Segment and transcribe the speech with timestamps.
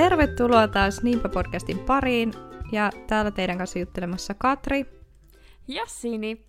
[0.00, 2.32] Tervetuloa taas Niinpä podcastin pariin.
[2.72, 4.86] Ja täällä teidän kanssa juttelemassa Katri.
[5.68, 6.46] Ja Sini.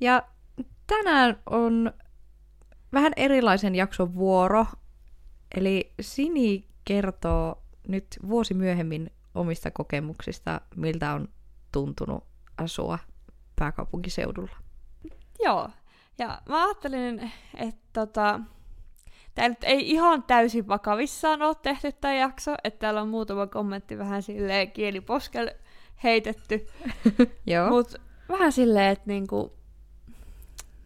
[0.00, 0.22] Ja
[0.86, 1.92] tänään on
[2.92, 4.66] vähän erilaisen jakson vuoro.
[5.54, 11.28] Eli Sini kertoo nyt vuosi myöhemmin omista kokemuksista, miltä on
[11.72, 12.24] tuntunut
[12.58, 12.98] asua
[13.58, 14.56] pääkaupunkiseudulla.
[15.44, 15.70] Joo,
[16.18, 18.40] ja mä ajattelin, että tota,
[19.36, 23.98] Tämä nyt ei ihan täysin vakavissaan ole tehty tämä jakso, että täällä on muutama kommentti
[23.98, 25.50] vähän silleen kieliposkel
[26.04, 26.66] heitetty.
[27.46, 27.68] Joo.
[27.70, 29.52] Mutta vähän silleen, että niinku,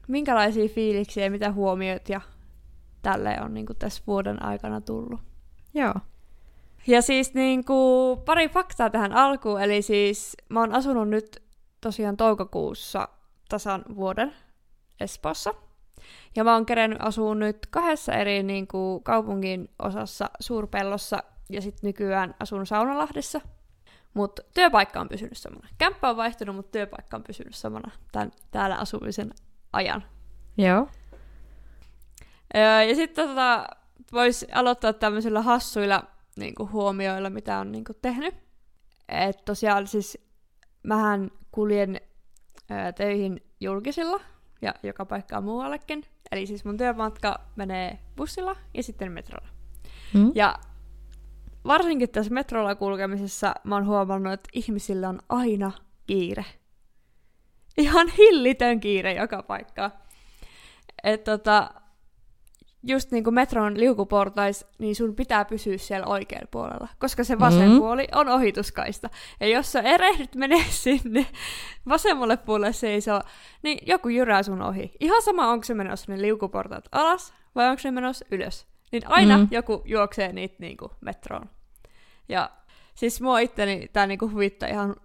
[0.08, 2.20] minkälaisia fiiliksiä ja mitä huomiot ja
[3.02, 5.20] tälle on niinku tässä vuoden aikana tullut.
[5.74, 5.94] Joo.
[6.86, 11.42] Ja siis niinku, pari faktaa tähän alkuun, eli siis mä oon asunut nyt
[11.80, 13.08] tosiaan toukokuussa
[13.48, 14.32] tasan vuoden
[15.00, 15.54] Espoossa.
[16.36, 21.88] Ja mä oon kerennyt asua nyt kahdessa eri niin kuin, kaupungin osassa Suurpellossa ja sitten
[21.88, 23.40] nykyään asun Saunalahdessa.
[24.14, 25.68] Mutta työpaikka on pysynyt samana.
[25.78, 29.30] Kämppä on vaihtunut, mutta työpaikka on pysynyt samana tämän, täällä asumisen
[29.72, 30.04] ajan.
[30.58, 30.88] Joo.
[32.56, 33.66] Öö, ja sitten tota,
[34.12, 36.02] voisi aloittaa tämmöisillä hassuilla
[36.36, 38.34] niin kuin, huomioilla, mitä on niin kuin, tehnyt.
[39.08, 40.18] Et tosiaan siis
[40.82, 42.00] mähän kuljen
[42.70, 44.20] öö, töihin julkisilla
[44.62, 46.04] ja joka paikkaa muuallekin.
[46.32, 49.48] Eli siis mun työmatka menee bussilla ja sitten metrolla.
[50.14, 50.32] Mm.
[50.34, 50.54] Ja
[51.64, 55.72] varsinkin tässä metrolla kulkemisessa mä oon huomannut, että ihmisillä on aina
[56.06, 56.44] kiire.
[57.78, 59.92] Ihan hillitön kiire joka paikkaan.
[61.04, 61.70] Että tota,
[62.82, 67.60] just niin kuin metron liukuportais, niin sun pitää pysyä siellä oikealla puolella, koska se vasen
[67.60, 67.78] mm-hmm.
[67.78, 69.10] puoli on ohituskaista.
[69.40, 71.26] Ja jos sä erehdyt menee sinne
[71.88, 73.22] vasemmalle puolelle seisoo,
[73.62, 74.92] niin joku jyrää sun ohi.
[75.00, 78.66] Ihan sama, onko se menossa ne liukuportaat alas vai onko se menossa ylös.
[78.92, 79.48] Niin aina mm-hmm.
[79.50, 81.50] joku juoksee niitä niin kuin metroon.
[82.28, 82.50] Ja
[82.94, 84.96] siis mua itteni tää niin kuin huvittaa ihan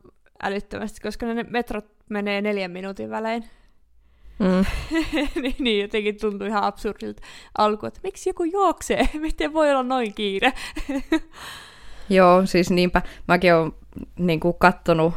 [0.43, 3.45] älyttömästi, koska ne metrot menee neljän minuutin välein.
[4.39, 4.65] Mm.
[5.41, 7.21] niin, niin, jotenkin tuntui ihan absurdilta
[7.57, 9.09] alkuun, että miksi joku juoksee?
[9.19, 10.53] Miten voi olla noin kiire?
[12.09, 13.01] Joo, siis niinpä.
[13.27, 13.71] Mäkin olen
[14.19, 15.13] niin kuin, kattonut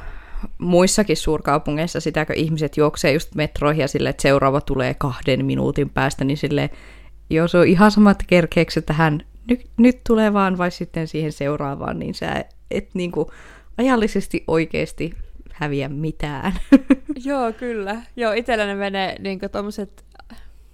[0.58, 5.90] muissakin suurkaupungeissa sitä, kun ihmiset juoksee just metroihin ja sille, että seuraava tulee kahden minuutin
[5.90, 6.70] päästä, niin sille
[7.30, 11.32] joo, se on ihan sama, että kerkeekö tähän nyt, nyt tulee vaan vai sitten siihen
[11.32, 13.28] seuraavaan, niin sä et niin kuin,
[13.78, 15.14] ajallisesti oikeasti
[15.58, 16.52] häviä mitään.
[17.24, 18.02] Joo, kyllä.
[18.16, 20.04] Joo, itselläni menee niin tommoset,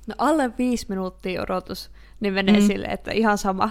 [0.07, 1.91] no alle viisi minuuttia odotus,
[2.21, 2.67] niin menee mm.
[2.67, 3.71] sille, että ihan sama.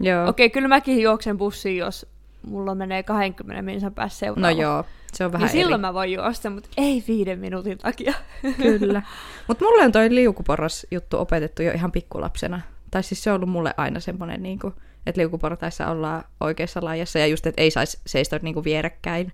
[0.00, 0.28] Joo.
[0.28, 2.06] Okei, kyllä mäkin juoksen bussiin, jos
[2.42, 4.54] mulla menee 20 minuutin päässä seuraava.
[4.54, 8.14] No joo, se on vähän niin silloin mä voin juosta, mutta ei viiden minuutin takia.
[8.62, 9.02] Kyllä.
[9.48, 12.60] Mutta mulle on toi liukuporras juttu opetettu jo ihan pikkulapsena.
[12.90, 14.60] Tai siis se on ollut mulle aina semmoinen, niin
[15.06, 19.32] että liukuportaissa ollaan oikeassa laajassa ja just, että ei saisi seistä niin vierekkäin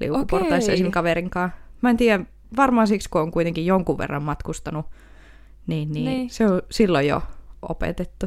[0.00, 0.90] liukuportaissa esim.
[0.90, 1.58] kaverin kanssa.
[1.80, 2.24] Mä en tiedä,
[2.56, 4.86] varmaan siksi kun on kuitenkin jonkun verran matkustanut,
[5.66, 6.30] niin, niin, niin.
[6.30, 7.22] se on silloin jo
[7.62, 8.26] opetettu.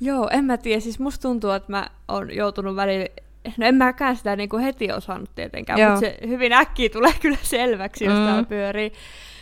[0.00, 0.80] Joo, en mä tiedä.
[0.80, 3.06] Siis musta tuntuu, että mä oon joutunut välillä
[3.58, 5.90] No en mäkään sitä niin kuin heti osannut tietenkään, Joo.
[5.90, 8.24] mutta se hyvin äkkiä tulee kyllä selväksi, jos mm.
[8.24, 8.92] täällä pyörii.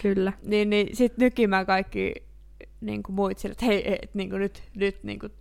[0.03, 0.33] Kyllä.
[0.43, 2.15] Niin, niin sit nykimään kaikki
[2.81, 5.33] niin kuin muit sille, että hei, et, niin kuin nyt, nyt niin kuin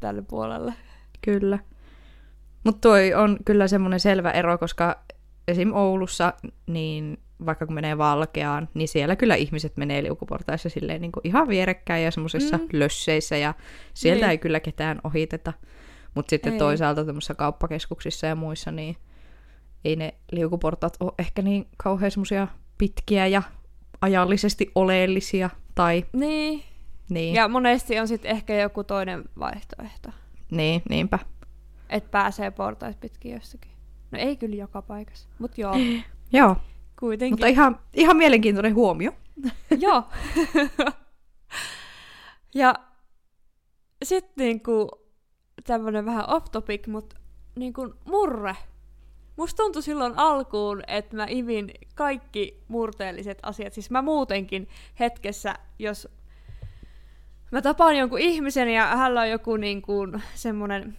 [0.00, 0.74] tälle puolelle.
[1.22, 1.58] Kyllä.
[2.64, 4.98] Mutta toi on kyllä semmoinen selvä ero, koska
[5.48, 5.72] esim.
[5.74, 6.32] Oulussa,
[6.66, 11.48] niin vaikka kun menee Valkeaan, niin siellä kyllä ihmiset menee liukuportaissa silleen niin kuin ihan
[11.48, 12.68] vierekkäin ja semmoisissa mm.
[12.72, 13.54] lösseissä, ja
[13.94, 14.30] sieltä niin.
[14.30, 15.52] ei kyllä ketään ohiteta.
[16.14, 16.58] Mutta sitten ei.
[16.58, 18.96] toisaalta tämmöisissä kauppakeskuksissa ja muissa, niin
[19.84, 22.48] ei ne liukuportaat ole ehkä niin kauhean semmoisia
[22.78, 23.42] pitkiä ja
[24.00, 25.50] ajallisesti oleellisia.
[25.74, 26.06] Tai...
[26.12, 26.62] Niin.
[27.08, 27.34] niin.
[27.34, 30.10] Ja monesti on sitten ehkä joku toinen vaihtoehto.
[30.50, 31.18] Niin, niinpä.
[31.90, 33.75] Että pääsee portaissa pitkin jossakin.
[34.16, 35.74] No ei kyllä joka paikassa, mutta joo.
[36.32, 36.56] joo.
[36.98, 37.32] Kuitenkin.
[37.32, 39.12] Mutta ihan, ihan mielenkiintoinen huomio.
[39.78, 40.02] joo.
[42.54, 42.74] ja
[44.04, 44.90] sitten niinku
[45.64, 47.16] tämmönen vähän off topic, mutta
[47.56, 48.56] niinku murre.
[49.36, 53.72] Musta tuntui silloin alkuun, että mä ivin kaikki murteelliset asiat.
[53.72, 54.68] Siis mä muutenkin
[55.00, 56.08] hetkessä, jos
[57.50, 60.96] mä tapaan jonkun ihmisen ja hänellä on joku niin kuin semmoinen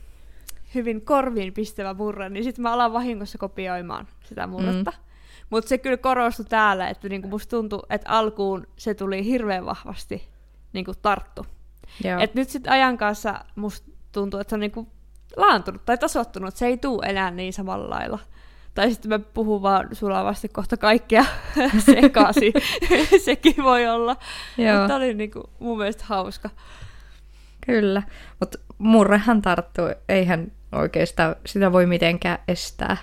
[0.75, 4.91] hyvin korviin pistävä murre, niin sitten mä alan vahingossa kopioimaan sitä murretta.
[4.91, 5.07] Mm.
[5.49, 10.27] Mutta se kyllä korostui täällä, että niinku musta tuntui, että alkuun se tuli hirveän vahvasti
[10.73, 11.45] niinku tarttu.
[12.19, 14.87] Et nyt sitten ajan kanssa musta tuntuu, että se on niinku
[15.37, 18.19] laantunut tai tasottunut, että se ei tule enää niin samalla lailla.
[18.73, 21.25] Tai sitten mä puhun vaan sulavasti kohta kaikkea
[21.85, 22.53] sekaisin.
[23.25, 24.15] Sekin voi olla.
[24.81, 26.49] Mutta oli niinku mun mielestä hauska.
[27.65, 28.03] Kyllä,
[28.39, 32.97] mutta murrehan tarttuu, eihän oikeastaan sitä voi mitenkään estää.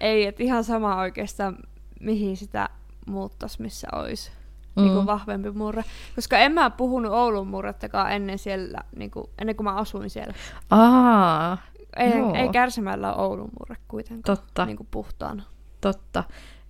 [0.00, 1.56] Ei, että ihan sama oikeastaan,
[2.00, 2.68] mihin sitä
[3.06, 4.30] muuttaisi, missä olisi
[4.76, 4.82] Mm.
[4.82, 5.84] niin kuin vahvempi murre.
[6.14, 10.34] Koska en mä puhunut Oulun murrettakaan ennen, siellä, niin kuin, ennen kuin mä asuin siellä.
[10.70, 11.58] Aa,
[11.96, 12.34] Ei, Joo.
[12.34, 15.42] ei kärsimällä ole Oulun murre kuitenkaan totta, niin kuin puhtaana.
[15.80, 16.24] totta.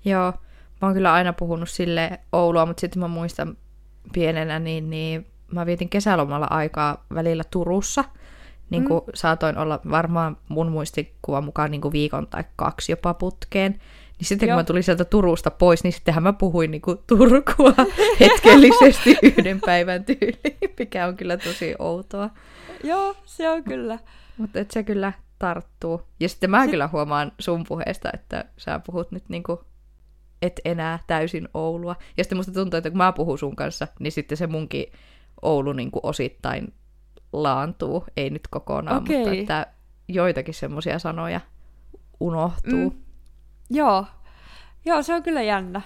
[0.05, 0.33] Joo,
[0.83, 3.57] mä oon kyllä aina puhunut sille Oulua, mutta sitten mä muistan
[4.13, 8.05] pienenä, niin, niin mä vietin kesälomalla aikaa välillä Turussa.
[8.71, 8.89] Niin Mm.
[8.89, 13.73] kuin saatoin olla varmaan mun muistikuvan mukaan niin kuin viikon tai kaksi jopa putkeen.
[14.19, 14.55] Niin sitten Joo.
[14.57, 17.73] kun mä tulin sieltä Turusta pois, niin sittenhän mä puhuin niin kuin Turkua
[18.21, 22.31] hetkellisesti yhden päivän tyyliin, mikä on kyllä tosi outoa.
[22.85, 23.99] Joo, se on kyllä.
[24.37, 26.03] Mutta se kyllä tarttuu.
[26.21, 29.65] Ja sitten mä Sit- kyllä huomaan sun puheesta, että sä puhut nyt niinku
[30.43, 31.97] et enää täysin Oulua.
[32.17, 34.87] Ja sitten musta tuntuu, että kun mä puhun sun kanssa, niin sitten se munkin
[35.43, 36.73] Oulu niinku osittain
[37.43, 38.05] laantuu.
[38.17, 39.19] Ei nyt kokonaan, Okei.
[39.19, 39.67] mutta että
[40.09, 41.41] joitakin semmoisia sanoja
[42.21, 42.91] unohtuu.
[42.91, 43.03] Mm.
[43.71, 44.07] Joo.
[44.85, 45.81] Joo, se on kyllä jännä.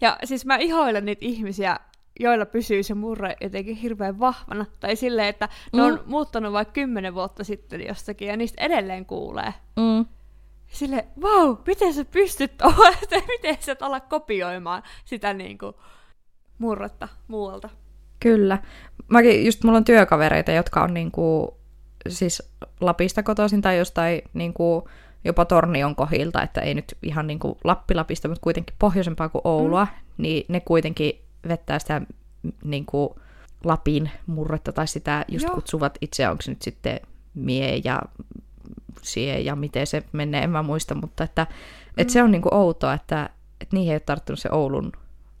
[0.00, 1.76] Ja siis mä ihoilen niitä ihmisiä,
[2.20, 4.66] joilla pysyy se murre jotenkin hirveän vahvana.
[4.80, 5.86] Tai silleen, että ne Mm.
[5.88, 9.54] on muuttanut vaikka kymmenen vuotta sitten jostakin ja niistä edelleen kuulee.
[9.76, 10.06] Mm.
[10.66, 12.52] Sille, vau, miten sä pystyt
[13.02, 15.74] että miten sä et ala kopioimaan sitä niinku
[16.58, 17.68] murretta muualta.
[18.24, 18.58] Kyllä.
[19.08, 21.56] Mäkin, just mulla on työkavereita, jotka on niinku,
[22.08, 22.42] siis
[22.80, 24.88] Lapista kotoisin tai jostain niinku,
[25.24, 30.22] jopa Tornion kohilta, että ei nyt ihan niinku Lappi-Lapista, mutta kuitenkin pohjoisempaa kuin Oulua, mm.
[30.22, 31.12] niin ne kuitenkin
[31.48, 33.20] vettää sitä m, niinku
[33.64, 35.54] Lapin murretta tai sitä just Joo.
[35.54, 37.00] kutsuvat itse, onko se nyt sitten
[37.34, 38.02] mie ja
[39.02, 41.46] sie ja miten se menee, en mä muista, mutta että,
[41.96, 43.30] että se on niinku outoa, että,
[43.60, 44.92] että niihin ei ole tarttunut se Oulun,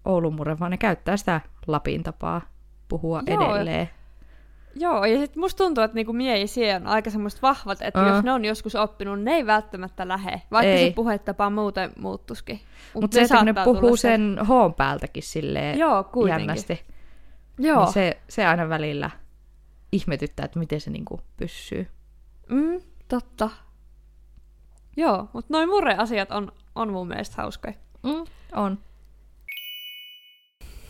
[0.04, 2.53] Oulun murre, vaan ne käyttää sitä Lapin tapaa
[2.88, 3.54] puhua Joo.
[3.56, 3.90] edelleen.
[4.76, 8.00] Joo, ja sitten musta tuntuu, että niinku mie ja sie on aika semmoista vahvat, että
[8.00, 8.08] Aa.
[8.08, 10.88] jos ne on joskus oppinut, ne ei välttämättä lähe, vaikka Ei.
[10.88, 12.60] se puhetapa muuten muuttuskin.
[12.94, 16.40] Mut Mutta se, että ne puhuu sen hoon päältäkin silleen Joo, kuitenkin.
[16.48, 16.82] jännästi,
[17.58, 19.10] Joo, niin se, se aina välillä
[19.92, 21.86] ihmetyttää, että miten se niinku pysyy.
[22.48, 23.50] mm, totta.
[24.96, 27.74] Joo, mutta noin murre-asiat on, on mun mielestä hauskoja.
[28.02, 28.78] Mm, on.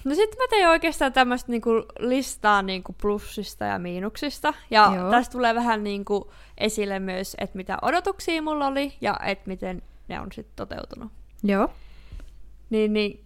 [0.04, 4.54] No sitten mä tein oikeastaan tämmöistä niinku listaa niinku plussista ja miinuksista.
[4.70, 5.10] Ja Joo.
[5.10, 10.20] tästä tulee vähän niinku esille myös, että mitä odotuksia mulla oli ja että miten ne
[10.20, 11.12] on sitten toteutunut.
[11.42, 11.68] Joo.
[12.70, 13.24] Niin, niin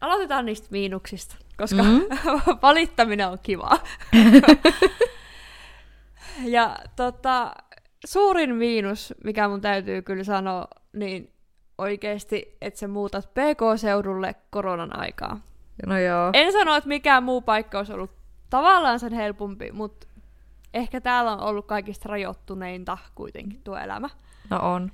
[0.00, 2.00] aloitetaan niistä miinuksista, koska Mm.
[2.62, 3.78] valittaminen on kivaa.
[6.44, 7.52] ja tota,
[8.06, 11.32] suurin miinus, mikä mun täytyy kyllä sanoa, niin
[11.78, 15.40] oikeasti, että sä muutat PK-seudulle koronan aikaa.
[15.86, 16.30] No joo.
[16.32, 18.10] En sano, että mikään muu paikka olisi ollut
[18.50, 20.06] tavallaan sen helpompi, mutta
[20.74, 24.08] ehkä täällä on ollut kaikista rajoittuneinta kuitenkin tuo elämä.
[24.50, 24.92] No on.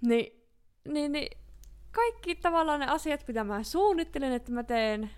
[0.00, 0.42] Niin,
[0.88, 1.38] niin, niin
[1.92, 5.10] kaikki tavallaan ne asiat, mitä mä suunnittelin, että mä teen,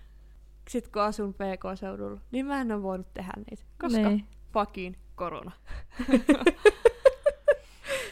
[0.69, 4.27] sit kun asun PK-seudulla, niin mä en ole voinut tehdä niitä, koska Niin.
[4.53, 5.51] fucking korona.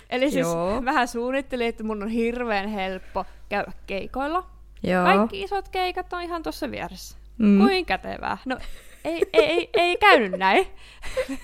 [0.09, 0.85] Eli siis Joo.
[0.85, 4.49] vähän suunnittelin, että mun on hirveän helppo käydä keikoilla.
[4.83, 5.03] Joo.
[5.03, 7.17] Kaikki isot keikat on ihan tuossa vieressä.
[7.37, 7.57] Mm.
[7.57, 8.37] Kuin kätevää.
[8.45, 8.57] No,
[9.05, 10.67] ei, ei, ei, ei käynyt näin.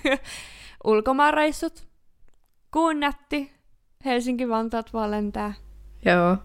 [0.84, 1.88] Ulkomaanreissut.
[2.72, 3.52] Kuin nätti.
[4.06, 5.54] Helsinki-Vantaat vaan lentää.
[6.06, 6.38] Joo.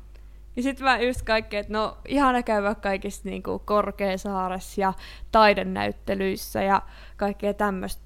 [0.56, 4.92] Ja sit mä just kaikkea, että no ihana käydä kaikissa niinku Korkeasaaressa ja
[5.32, 6.82] taidenäyttelyissä ja
[7.16, 8.02] kaikkea tämmöistä.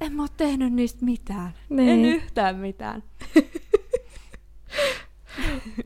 [0.00, 1.54] En mä oo tehnyt niistä mitään.
[1.68, 1.88] Niin.
[1.88, 3.02] En yhtään mitään.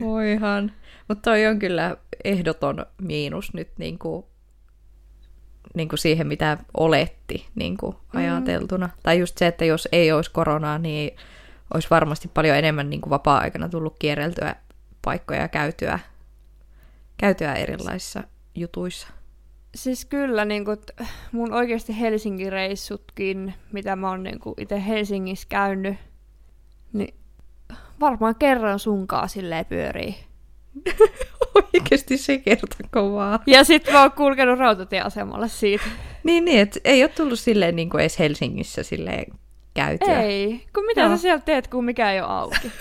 [0.00, 0.72] Voihan.
[1.12, 4.28] Mutta toi on kyllä ehdoton miinus nyt niinku,
[5.74, 8.90] niinku siihen, mitä oletti niinku ajateltuna.
[9.02, 11.16] Tai just se, että jos ei olisi koronaa, niin
[11.74, 14.56] olisi varmasti paljon enemmän niinku vapaa-aikana tullut kierreltyä
[15.04, 15.98] paikkoja ja käytyä,
[17.16, 18.22] käytyä erilaisissa
[18.54, 19.08] jutuissa.
[19.74, 20.76] Siis kyllä, niin kun,
[21.32, 25.96] mun oikeasti Helsingin reissutkin, mitä mä oon niin itse Helsingissä käynyt,
[26.92, 27.14] niin
[28.00, 30.31] varmaan kerran sunkaa silleen pyörii.
[31.74, 33.38] Oikeasti se kertako vaan.
[33.46, 35.84] Ja sit mä oon kulkenut rautatieasemalle siitä.
[36.24, 39.26] Niin, niin että ei ole tullut silleen niin kuin edes Helsingissä silleen
[39.74, 40.20] käytyä.
[40.22, 41.10] Ei, kun mitä Joo.
[41.10, 42.72] sä siellä teet, kun mikään ei ole auki.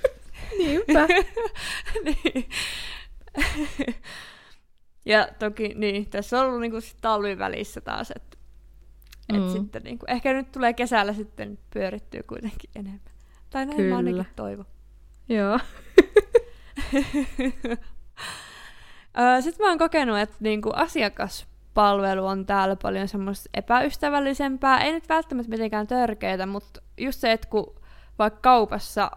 [0.58, 1.06] Niinpä.
[2.04, 2.48] niin.
[5.04, 8.36] ja toki niin, tässä on ollut niinku sit talvin välissä taas, että
[9.32, 9.46] Mm.
[9.46, 13.00] et sitten niinku, ehkä nyt tulee kesällä sitten pyörittyä kuitenkin enemmän.
[13.50, 13.90] Tai näin Kyllä.
[13.90, 14.66] mä ainakin toivon.
[15.28, 15.58] Joo.
[19.40, 25.08] Sitten mä oon kokenut, että niinku asiakas palvelu on täällä paljon semmoista epäystävällisempää, ei nyt
[25.08, 27.74] välttämättä mitenkään törkeitä, mutta just se, että kun
[28.18, 29.10] vaikka kaupassa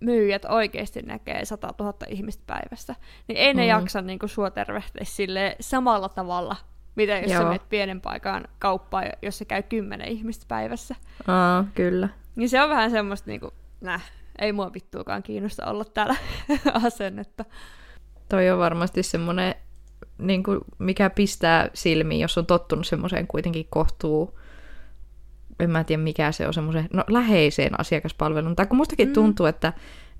[0.00, 2.94] myyjät oikeasti näkee 100 000 ihmistä päivässä,
[3.28, 3.68] niin ei ne mm.
[3.68, 6.56] jaksa niinku sua tervehtiä sille samalla tavalla,
[6.94, 7.42] mitä jos Joo.
[7.42, 10.94] sä menet pienen paikan kauppaan, jos se käy kymmenen ihmistä päivässä.
[11.26, 12.08] Aa, kyllä.
[12.36, 16.16] Niin se on vähän semmoista niinku, näh, ei mua vittuakaan kiinnosta olla täällä
[16.86, 17.44] asennetta.
[18.28, 19.54] Toi on varmasti semmoinen,
[20.18, 24.38] niin kuin, mikä pistää silmiin, jos on tottunut semmoiseen kuitenkin kohtuu,
[25.60, 28.56] en mä tiedä mikä se on semmoisen, no läheiseen asiakaspalveluun.
[28.56, 29.14] Tai kun mustakin mm.
[29.14, 29.72] tuntuu, että,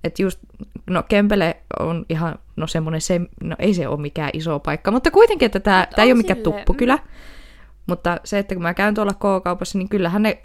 [0.04, 0.38] että just,
[0.90, 5.10] no Kempele on ihan, no semmoinen, se, no ei se ole mikään iso paikka, mutta
[5.10, 6.96] kuitenkin, että tämä, tämä ei ole mikään tuppukylä.
[6.96, 7.02] Mm.
[7.86, 10.42] Mutta se, että kun mä käyn tuolla K-kaupassa, niin kyllähän ne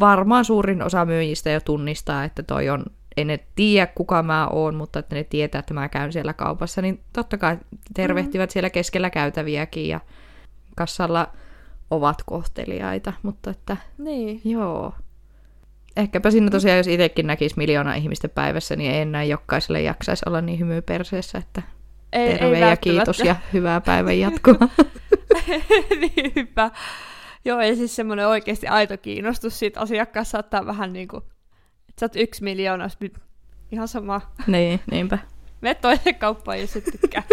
[0.00, 2.84] varmaan suurin osa myyjistä jo tunnistaa, että toi on
[3.16, 6.82] ei ne tiedä, kuka mä oon, mutta että ne tietää, että mä käyn siellä kaupassa,
[6.82, 7.58] niin totta kai
[7.94, 8.52] tervehtivät mm.
[8.52, 10.00] siellä keskellä käytäviäkin ja
[10.76, 11.32] kassalla
[11.90, 14.40] ovat kohteliaita, mutta että niin.
[14.44, 14.92] joo.
[15.96, 20.40] Ehkäpä siinä tosiaan, jos itsekin näkisi miljoona ihmistä päivässä, niin ei enää jokaiselle jaksaisi olla
[20.40, 21.62] niin hymyperseessä, että
[22.12, 24.68] ei, terve ei ja kiitos ja hyvää päivän jatkoa.
[26.00, 26.70] niin hyvä.
[27.44, 31.24] Joo, ja siis semmoinen oikeasti aito kiinnostus siitä asiakkaassa saattaa vähän niin kuin
[32.00, 32.88] Sä oot yksi miljoona,
[33.72, 34.20] ihan sama.
[34.46, 35.18] Niin, niinpä.
[35.60, 37.22] Me toiseen kauppaan, jos et tykkää.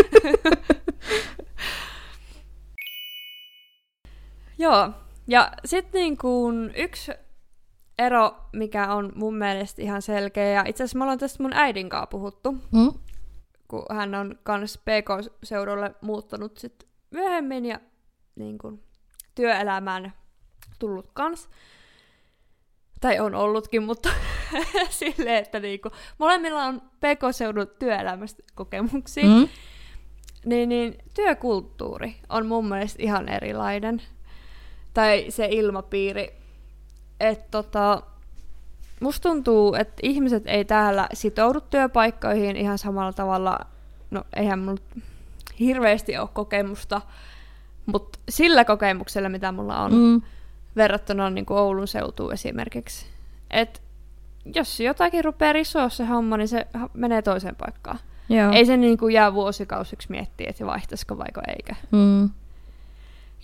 [4.58, 4.90] Joo,
[5.28, 7.12] ja sitten niin kuin yksi
[8.00, 11.90] ero, mikä on mun mielestä ihan selkeä, ja itse asiassa me ollaan tästä mun äidin
[11.90, 12.94] kanssa puhuttu, mm?
[13.68, 17.80] kun hän on kans PK-seudulle muuttanut sit myöhemmin ja
[18.36, 18.84] niin kuin,
[19.36, 20.14] työelämään
[20.80, 21.50] tullut kans.
[23.04, 24.10] Tai on ollutkin, mutta
[24.90, 29.26] silleen, että niinku, molemmilla on PK-seudun työelämästä kokemuksia.
[29.26, 29.48] Mm.
[30.46, 34.02] Niin, niin työkulttuuri on mun mielestä ihan erilainen.
[34.94, 36.34] Tai se ilmapiiri.
[37.20, 38.04] Että tota,
[39.00, 43.60] musta tuntuu, että ihmiset ei täällä sitoudu työpaikkoihin ihan samalla tavalla.
[44.12, 44.82] No eihän mulla
[45.60, 47.02] hirveästi ole kokemusta,
[47.86, 50.22] mutta sillä kokemuksella, mitä mulla on, mm
[50.76, 53.06] verrattuna niin kuin Oulun seutuun esimerkiksi.
[53.52, 53.82] Et
[54.56, 58.00] jos jotakin rupeaa risoa se homma, niin se menee toiseen paikkaan.
[58.30, 58.52] Joo.
[58.52, 61.76] Ei se niin kuin jää vuosikausiksi miettiä, että vaihtaisiko vaiko eikä.
[61.92, 62.30] Mm.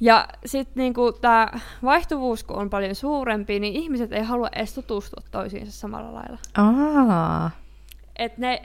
[0.01, 1.47] Ja sitten niin tämä
[1.83, 6.37] vaihtuvuus, kun on paljon suurempi, niin ihmiset ei halua edes tutustua toisiinsa samalla lailla.
[6.57, 7.51] Aa.
[8.15, 8.61] Et ne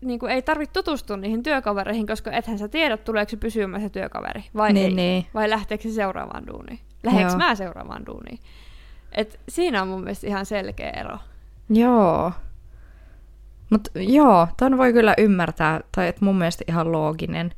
[0.00, 3.88] niin kuin ei tarvitse tutustua niihin työkavereihin, koska ethän sä tiedä, tuleeko se pysymään se
[3.88, 4.94] työkaveri vai niin, ei.
[4.94, 5.26] Niin.
[5.34, 6.80] Vai lähteekö se seuraavaan duuniin.
[7.02, 8.38] Lähdekö mä seuraavaan duuniin?
[9.12, 11.18] Et siinä on mun mielestä ihan selkeä ero.
[11.68, 12.32] Joo.
[13.70, 17.52] Mutta joo, ton voi kyllä ymmärtää, tai että mun mielestä ihan looginen,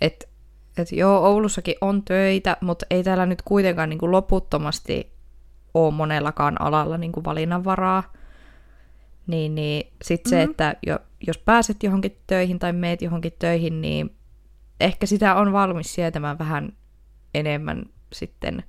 [0.00, 0.26] että
[0.78, 5.12] et joo, Oulussakin on töitä, mutta ei täällä nyt kuitenkaan niin kuin loputtomasti
[5.74, 8.12] ole monellakaan alalla niin kuin valinnanvaraa.
[9.26, 10.46] Niin, niin sitten mm-hmm.
[10.46, 14.16] se, että jo, jos pääset johonkin töihin tai meet johonkin töihin, niin
[14.80, 16.72] ehkä sitä on valmis sietämään vähän
[17.34, 17.82] enemmän
[18.12, 18.64] sitten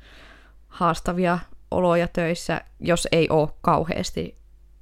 [0.68, 1.40] haastavia
[1.72, 4.38] oloja töissä, jos ei ole kauheasti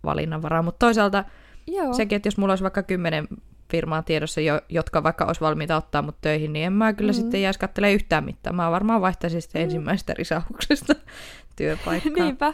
[0.06, 0.62] valinnanvaraa.
[0.62, 1.24] Mutta toisaalta
[1.68, 1.94] Joo.
[1.94, 3.28] sekin, että jos mulla olisi vaikka kymmenen
[3.72, 7.16] firmaa tiedossa, jo, jotka vaikka olisi valmiita ottaa mut töihin, niin en mä kyllä mm.
[7.16, 8.56] sitten jäisi kattele yhtään mitään.
[8.56, 9.64] Mä varmaan vaihtaisin sitten mm.
[9.64, 10.96] ensimmäisestä risauksesta
[11.56, 12.24] työpaikkaa.
[12.24, 12.54] Niinpä.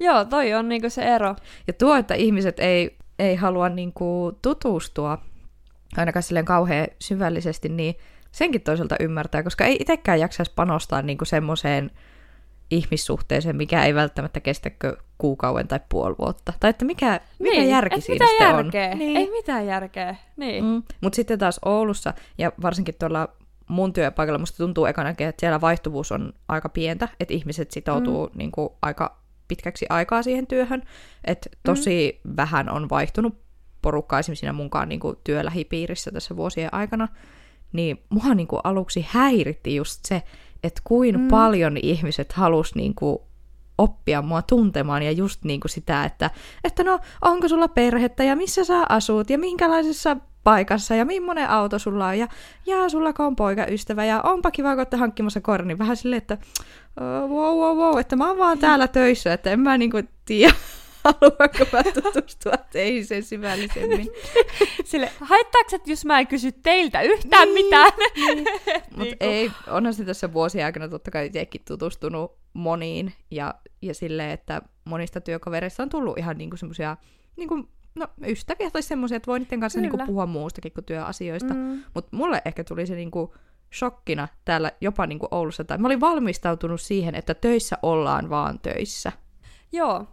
[0.00, 1.36] Joo, toi on niinku se ero.
[1.66, 5.18] Ja tuo, että ihmiset ei, ei halua niinku tutustua
[5.96, 7.94] ainakaan silleen kauhean syvällisesti, niin
[8.32, 11.90] senkin toisaalta ymmärtää, koska ei itsekään jaksaisi panostaa niinku semmoiseen
[12.70, 16.52] ihmissuhteeseen, mikä ei välttämättä kestäkö kuukauden tai puoli vuotta.
[16.60, 18.90] Tai että mikä, mikä niin, järki siinä mitä sitten järkeä.
[18.90, 18.98] on.
[18.98, 19.16] Niin.
[19.16, 20.16] Ei mitään järkeä.
[20.36, 20.64] Niin.
[20.64, 20.82] Mm.
[21.00, 23.28] Mutta sitten taas Oulussa, ja varsinkin tuolla
[23.68, 28.38] mun työpaikalla, musta tuntuu ekanakin, että siellä vaihtuvuus on aika pientä, että ihmiset sitoutuu mm.
[28.38, 29.18] niin kuin, aika
[29.48, 30.82] pitkäksi aikaa siihen työhön.
[31.24, 32.32] Että tosi mm.
[32.36, 33.38] vähän on vaihtunut
[33.82, 37.08] porukkaa esimerkiksi siinä munkaan niin kuin, työlähipiirissä tässä vuosien aikana
[37.76, 40.22] niin mua niin kuin aluksi häiritti just se,
[40.62, 41.28] että kuin mm.
[41.28, 43.18] paljon ihmiset halus niin kuin
[43.78, 46.30] oppia mua tuntemaan ja just niin kuin sitä, että,
[46.64, 51.78] että no onko sulla perhettä ja missä sä asut ja minkälaisessa paikassa ja millainen auto
[51.78, 52.28] sulla on ja,
[52.66, 56.38] ja sulla on poikaystävä ja onpa kiva, kun olette hankkimassa koira, niin vähän silleen, että
[57.28, 60.54] wow, wow, wow, että mä oon vaan täällä töissä, että en mä niinku tiedä,
[61.06, 64.08] haluanko mä tutustua teihin sen syvällisemmin.
[64.84, 67.92] Sille, haittaako, että jos mä en kysy teiltä yhtään niin, mitään?
[68.16, 68.38] Niin.
[68.96, 73.94] Mutta niin ei, onhan se tässä vuosien aikana totta kai itsekin tutustunut moniin ja, ja
[73.94, 76.96] silleen, että monista työkavereista on tullut ihan niinku semmoisia
[77.36, 81.54] niinku, no, ystäviä tai semmoisia, että voi niiden kanssa niinku puhua muustakin kuin työasioista.
[81.54, 81.82] Mm.
[81.94, 83.34] Mutta mulle ehkä tuli se niinku,
[83.74, 85.64] shokkina täällä jopa niin kuin Oulussa.
[85.64, 89.12] Tai mä olin valmistautunut siihen, että töissä ollaan vaan töissä.
[89.72, 90.06] Joo.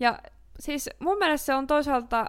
[0.00, 0.18] Ja
[0.60, 2.26] siis mun mielestä se on toisaalta,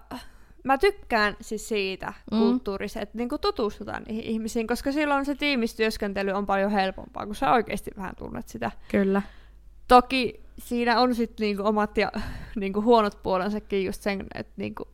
[0.64, 2.38] mä tykkään siis siitä mm.
[2.38, 7.52] kulttuurista, että niinku tutustutaan niihin ihmisiin, koska silloin se tiimistyöskentely on paljon helpompaa, kun sä
[7.52, 8.72] oikeasti vähän tunnet sitä.
[8.92, 9.22] Kyllä.
[9.88, 12.12] Toki siinä on sitten niinku omat ja
[12.56, 14.88] niinku huonot puolensakin just sen, että niinku,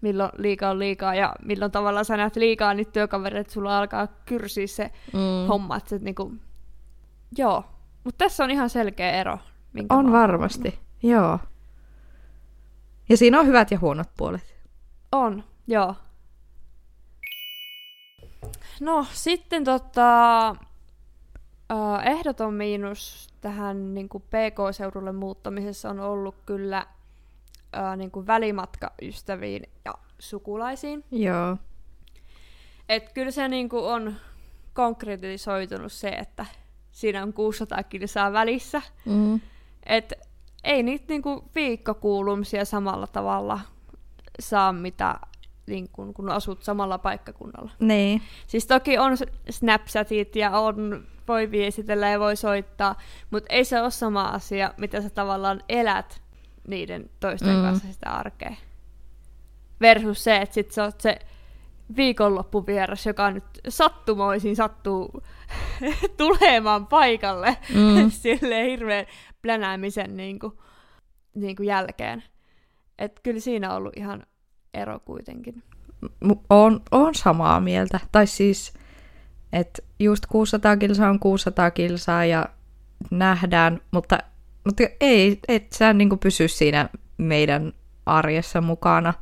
[0.00, 4.06] milloin liikaa on liikaa ja milloin tavallaan sä näet liikaa niitä työkavereita, että sulla alkaa
[4.06, 5.48] kyrsiä se mm.
[5.48, 5.76] homma.
[5.76, 6.32] Että niinku,
[7.38, 7.64] joo,
[8.04, 9.38] mutta tässä on ihan selkeä ero.
[9.72, 11.38] Minkä on varmasti, joo.
[13.08, 14.54] Ja siinä on hyvät ja huonot puolet.
[15.12, 15.94] On, joo.
[18.80, 20.56] No, sitten tota,
[22.04, 26.86] ehdoton miinus tähän niin kuin PK-seudulle muuttamisessa on ollut kyllä
[27.96, 31.04] niin kuin välimatkaystäviin ja sukulaisiin.
[31.10, 31.56] Joo.
[32.88, 34.14] Et kyllä se niin kuin on
[34.72, 36.46] konkretisoitunut se, että
[36.92, 38.82] siinä on 600 kilsaa välissä.
[39.04, 39.40] Mm.
[39.86, 40.12] Et
[40.64, 43.60] ei niitä niinku viikkokuulumisia samalla tavalla
[44.40, 45.14] saa, mitä
[45.66, 47.70] niin kun, kun asut samalla paikkakunnalla.
[47.78, 48.22] Niin.
[48.46, 49.16] Siis toki on
[49.50, 52.98] Snapchatit ja on, voi viestitellä ja voi soittaa,
[53.30, 56.22] mutta ei se ole sama asia, mitä sä tavallaan elät
[56.68, 57.62] niiden toisten mm.
[57.62, 58.54] kanssa sitä arkea.
[59.80, 61.18] Versus se, että sit sä oot se
[61.96, 65.22] viikonloppuvieras, joka nyt sattumoisin sattuu
[66.16, 68.10] tulemaan paikalle mm.
[68.22, 69.06] sille hirveän
[69.44, 70.52] plänäämisen niin kuin,
[71.34, 72.22] niin kuin jälkeen.
[72.98, 74.22] Et kyllä siinä on ollut ihan
[74.74, 75.62] ero kuitenkin.
[76.50, 78.00] On, on samaa mieltä.
[78.12, 78.72] Tai siis,
[79.52, 82.48] että just 600 kilsaa on 600 kilsaa ja
[83.10, 84.18] nähdään, mutta,
[84.64, 87.72] mutta ei, et sä niin pysy siinä meidän
[88.06, 89.14] arjessa mukana.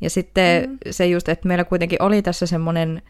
[0.00, 0.78] Ja sitten mm.
[0.90, 3.02] se just, että meillä kuitenkin oli tässä semmoinen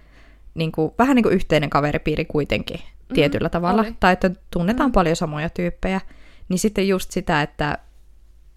[0.55, 3.95] niin kuin, vähän niin kuin yhteinen kaveripiiri kuitenkin mm, tietyllä tavalla, oli.
[4.01, 4.93] tai että tunnetaan mm.
[4.93, 6.01] paljon samoja tyyppejä,
[6.53, 7.79] niin sitten just sitä, että,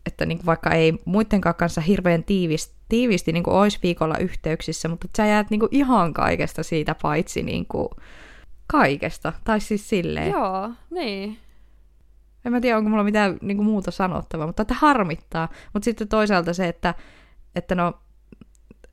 [0.06, 4.88] että niin kuin vaikka ei muidenkaan kanssa hirveän tiivisti, tiivisti niin kuin olisi viikolla yhteyksissä,
[4.88, 7.89] mutta sä jäät niin kuin ihan kaikesta siitä paitsi niin kuin
[8.67, 10.32] kaikesta, tai siis silleen.
[10.32, 11.38] Joo, niin.
[12.46, 15.50] En mä tiedä, onko mulla mitään niin kuin muuta sanottavaa, mutta että harmittaa.
[15.74, 16.93] Mutta sitten toisaalta se, että,
[17.56, 17.93] että no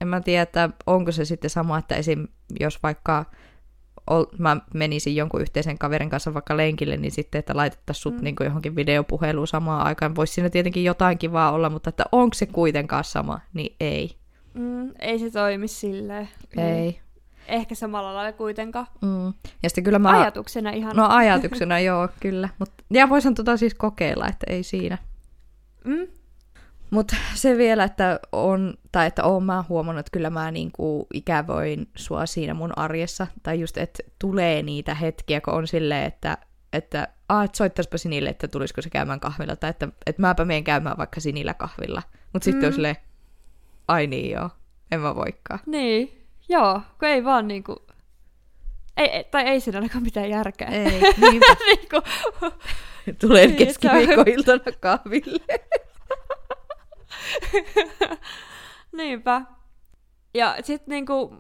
[0.00, 2.26] en mä tiedä, että onko se sitten sama, että esim.
[2.60, 3.24] jos vaikka
[4.06, 8.24] ol, mä menisin jonkun yhteisen kaverin kanssa vaikka lenkille, niin sitten, että laitettaisiin sut mm.
[8.24, 10.16] niin johonkin videopuheluun samaan aikaan.
[10.16, 14.16] Voisi siinä tietenkin jotain kivaa olla, mutta että onko se kuitenkaan sama, niin ei.
[14.54, 16.28] Mm, ei se toimi silleen.
[16.56, 16.90] Ei.
[16.90, 16.98] Mm.
[17.48, 18.86] Ehkä samalla lailla kuitenkaan.
[19.02, 19.32] Mm.
[19.62, 20.20] Ja sitten kyllä mä...
[20.20, 20.96] Ajatuksena ihan.
[20.96, 22.48] No ajatuksena joo, kyllä.
[22.58, 24.98] Mut, ja voisin tota siis kokeilla, että ei siinä.
[25.84, 26.06] Mm,
[26.92, 31.88] mutta se vielä, että on, tai että oon mä huomannut, että kyllä mä niinku ikävoin
[31.96, 36.38] sua siinä mun arjessa, tai just, että tulee niitä hetkiä, kun on silleen, että,
[36.72, 40.64] että ah, et soittaispa Sinille, että tulisiko se käymään kahvilla, tai että, että mäpä menen
[40.64, 42.02] käymään vaikka Sinillä kahvilla.
[42.32, 42.66] Mutta sitten mm.
[42.66, 42.96] on silleen,
[43.88, 44.50] ai niin joo,
[44.90, 45.60] en mä voikaan.
[45.66, 47.86] Niin, joo, kun ei vaan niinku,
[48.96, 50.68] ei, tai ei siinä ainakaan mitään järkeä.
[50.68, 51.00] Ei,
[51.66, 52.02] niinku...
[53.20, 55.58] Tulee niin, keskiviikkoiltana kahville.
[58.96, 59.42] Niinpä.
[60.34, 61.36] Ja sitten niinku,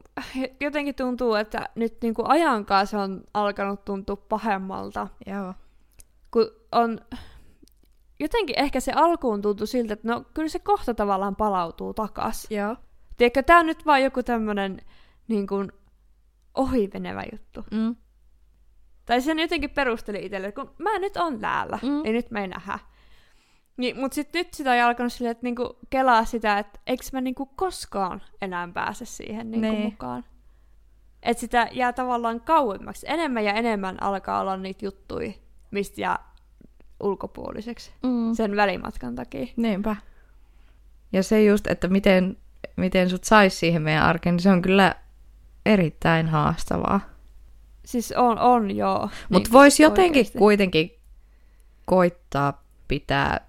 [0.60, 5.08] jotenkin tuntuu, että nyt niinku ajan kanssa on alkanut tuntua pahemmalta.
[5.26, 5.54] Joo.
[6.30, 7.00] Kun on,
[8.20, 12.46] jotenkin ehkä se alkuun tuntui siltä, että no kyllä se kohta tavallaan palautuu takas.
[12.50, 12.76] Joo.
[13.16, 14.80] Tiedätkö, tää on nyt vaan joku tämmönen
[15.28, 15.72] niin kuin
[16.54, 17.64] ohivenevä juttu.
[17.70, 17.96] Mm.
[19.06, 22.04] Tai sen jotenkin perusteli itselle, kun mä nyt on täällä, mm.
[22.04, 22.78] ei nyt me ei nähdä.
[23.76, 27.20] Niin, mutta sitten nyt sitä on alkanut silleen, että niinku kelaa sitä, että eikö mä
[27.20, 29.82] niinku koskaan enää pääse siihen niinku niin.
[29.82, 30.24] mukaan.
[31.22, 33.06] Että sitä jää tavallaan kauemmaksi.
[33.08, 35.32] Enemmän ja enemmän alkaa olla niitä juttuja,
[35.70, 36.18] mistä jää
[37.00, 38.34] ulkopuoliseksi mm.
[38.34, 39.46] sen välimatkan takia.
[39.56, 39.96] Niinpä.
[41.12, 42.36] Ja se just, että miten,
[42.76, 44.94] miten sut saisi siihen meidän arkeen, niin se on kyllä
[45.66, 47.00] erittäin haastavaa.
[47.84, 49.08] Siis on, on joo.
[49.28, 50.38] Mutta niin voisi jotenkin oikeasti.
[50.38, 50.90] kuitenkin
[51.84, 53.46] koittaa pitää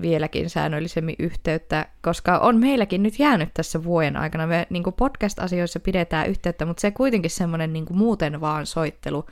[0.00, 4.46] vieläkin säännöllisemmin yhteyttä, koska on meilläkin nyt jäänyt tässä vuoden aikana.
[4.46, 9.26] Me niin podcast-asioissa pidetään yhteyttä, mutta se kuitenkin semmoinen niin muuten vaan soittelu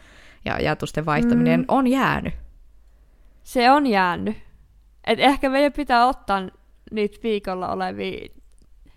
[0.44, 1.66] ja ajatusten vaihtaminen mm.
[1.68, 2.35] on jäänyt.
[3.44, 4.37] Se on jäänyt.
[5.07, 6.42] Et ehkä meidän pitää ottaa
[6.90, 8.29] niitä viikolla olevia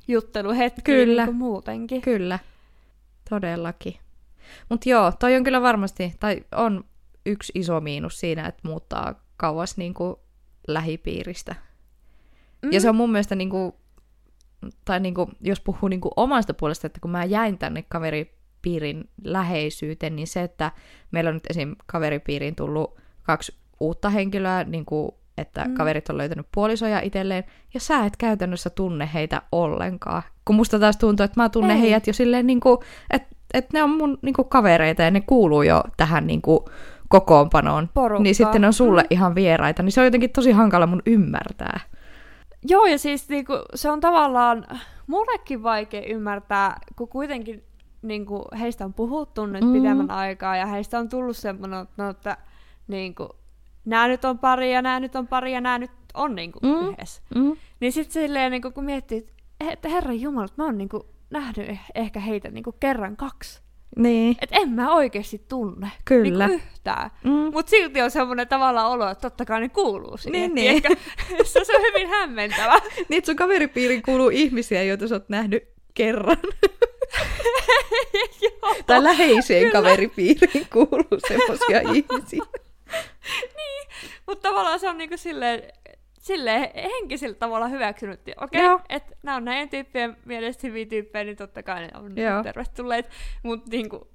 [0.07, 1.25] jutteluhetkiä kyllä.
[1.25, 2.01] Niin muutenkin.
[2.01, 2.39] Kyllä,
[3.29, 3.95] todellakin.
[4.69, 6.83] Mutta joo, toi on kyllä varmasti, tai on
[7.25, 10.15] yksi iso miinus siinä, että muuttaa kauas niin kuin
[10.73, 11.55] lähipiiristä.
[12.61, 12.71] Mm.
[12.71, 13.71] Ja se on mun mielestä, niin kuin,
[14.85, 18.39] tai niin kuin, jos puhuu niin kuin omasta puolesta, että kun mä jäin tänne kaveri
[18.59, 20.71] kaveripiirin läheisyyteen, niin se, että
[21.11, 21.75] meillä on nyt esim.
[21.85, 25.73] kaveripiiriin tullut kaksi uutta henkilöä, niin kuin, että mm.
[25.73, 30.23] kaverit on löytänyt puolisoja itselleen, ja sä et käytännössä tunne heitä ollenkaan.
[30.45, 31.81] Kun musta taas tuntuu, että mä tunnen Ei.
[31.81, 32.77] heidät jo silleen, niin kuin,
[33.09, 36.59] että, että ne on mun niin kuin, kavereita, ja ne kuuluu jo tähän niin kuin,
[37.09, 37.89] kokoonpanoon.
[37.93, 38.23] Porukka.
[38.23, 39.07] Niin sitten ne on sulle mm.
[39.09, 41.79] ihan vieraita, niin se on jotenkin tosi hankala mun ymmärtää.
[42.67, 44.65] Joo, ja siis niinku, se on tavallaan
[45.07, 47.63] mullekin vaikea ymmärtää, kun kuitenkin
[48.01, 49.73] niinku, heistä on puhuttu nyt mm.
[49.73, 52.37] pidemmän aikaa, ja heistä on tullut semmoinen, no, että
[52.87, 53.29] niinku,
[53.85, 56.89] nämä nyt on pari, ja nämä nyt on pari, ja nämä nyt on niinku, mm.
[56.89, 57.21] yhdessä.
[57.35, 57.55] Mm.
[57.79, 59.27] Niin sitten silleen, niinku, kun miettii,
[59.59, 63.61] että herran jumala, mä oon niinku, nähnyt ehkä heitä niinku, kerran kaksi.
[63.95, 64.35] Niin.
[64.41, 66.47] Et en mä oikeasti tunne Kyllä.
[66.47, 67.11] Niin yhtään.
[67.23, 67.31] Mm.
[67.53, 70.41] Mut silti on semmoinen tavallaan olo, että totta kai ne kuuluu siihen.
[70.41, 70.71] Niin, niin.
[70.71, 70.89] Ehkä,
[71.43, 72.79] se on hyvin hämmentävä.
[73.09, 76.37] niin, että sun kaveripiiriin kuuluu ihmisiä, joita sä oot nähnyt kerran.
[78.87, 79.73] tai läheiseen Kyllä.
[79.73, 82.43] kaveripiiriin kuuluu semmoisia ihmisiä.
[83.57, 83.87] niin,
[84.27, 85.63] mutta tavallaan se on niinku silleen,
[86.19, 88.19] silleen henkisellä tavalla hyväksynyt.
[88.41, 92.17] Okei, okay, että nämä on näiden tyyppien mielestä hyviä tyyppejä, niin totta kai ne on
[92.17, 92.43] Joo.
[92.43, 93.09] tervetulleet.
[93.43, 94.07] Mutta niinku,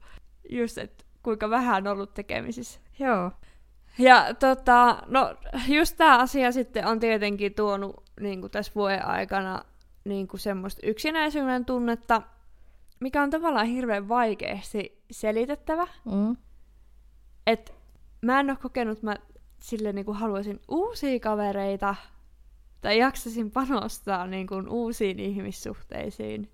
[0.51, 2.81] just, että kuinka vähän on ollut tekemisissä.
[2.99, 3.31] Joo.
[3.99, 5.37] Ja tota, no
[5.69, 9.65] just tämä asia sitten on tietenkin tuonut niin kuin tässä vuoden aikana
[10.05, 12.23] niin kuin semmoista yksinäisyyden tunnetta,
[13.01, 15.87] mikä on tavallaan hirveän vaikeasti selitettävä.
[16.05, 16.37] Mm.
[17.47, 17.75] Et
[18.21, 19.17] mä en ole kokenut, mä
[19.65, 21.95] sille niin kuin haluaisin uusia kavereita
[22.81, 26.51] tai jaksasin panostaa niin kuin uusiin ihmissuhteisiin.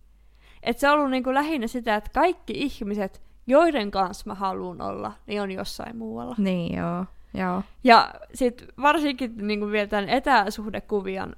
[0.62, 4.80] Et se on ollut niin kuin lähinnä sitä, että kaikki ihmiset, joiden kanssa mä haluan
[4.80, 6.34] olla, niin on jossain muualla.
[6.38, 7.04] Niin joo.
[7.34, 7.62] joo.
[7.84, 11.36] Ja sitten varsinkin niin kuin vielä tämän etäsuhdekuvian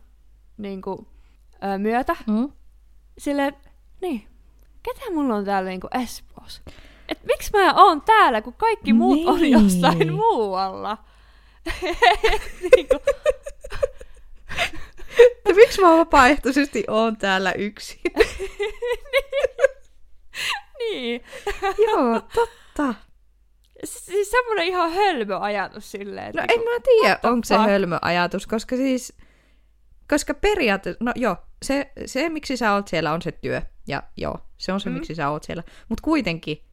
[0.59, 1.07] niin kuin,
[1.65, 2.53] ö, myötä, mm.
[3.19, 3.55] sille
[4.01, 4.27] niin,
[4.83, 6.63] ketä mulla on täällä niin kuin Espoossa?
[7.09, 9.29] Et miksi mä oon täällä, kun kaikki muut niin.
[9.29, 10.99] on jossain muualla?
[12.77, 13.01] niin kuin...
[15.57, 18.01] miksi mä vapaaehtoisesti oon täällä yksin?
[20.79, 21.25] niin.
[21.63, 22.95] Joo, totta.
[23.85, 26.35] Siis semmoinen ihan hölmö ajatus silleen.
[26.35, 29.13] No niinku, en mä tiedä, onko se hölmö ajatus, koska siis...
[30.09, 33.63] Koska periaatteessa, no joo, se, se miksi sä oot siellä on se työ.
[33.87, 34.95] Ja joo, se on se mm.
[34.95, 35.63] miksi sä oot siellä.
[35.89, 36.65] Mutta kuitenkin,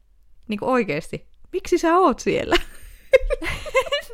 [0.48, 2.56] niin oikeesti, miksi sä oot siellä?